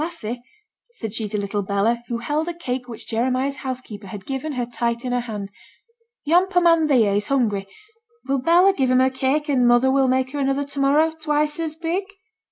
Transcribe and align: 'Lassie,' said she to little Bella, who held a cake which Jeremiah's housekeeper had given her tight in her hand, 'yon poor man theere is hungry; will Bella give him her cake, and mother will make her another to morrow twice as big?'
'Lassie,' 0.03 0.41
said 0.95 1.13
she 1.13 1.29
to 1.29 1.37
little 1.39 1.61
Bella, 1.61 2.01
who 2.07 2.17
held 2.17 2.47
a 2.47 2.55
cake 2.55 2.87
which 2.87 3.07
Jeremiah's 3.07 3.57
housekeeper 3.57 4.07
had 4.07 4.25
given 4.25 4.53
her 4.53 4.65
tight 4.65 5.05
in 5.05 5.11
her 5.11 5.19
hand, 5.19 5.51
'yon 6.25 6.47
poor 6.47 6.59
man 6.63 6.87
theere 6.87 7.13
is 7.17 7.27
hungry; 7.27 7.67
will 8.27 8.39
Bella 8.39 8.73
give 8.73 8.89
him 8.89 8.97
her 8.97 9.11
cake, 9.11 9.47
and 9.47 9.67
mother 9.67 9.91
will 9.91 10.07
make 10.07 10.31
her 10.31 10.39
another 10.39 10.63
to 10.63 10.79
morrow 10.79 11.11
twice 11.11 11.59
as 11.59 11.75
big?' 11.75 12.05